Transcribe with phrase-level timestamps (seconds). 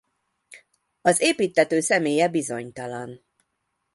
[1.01, 3.25] Az építtető személye bizonytalan.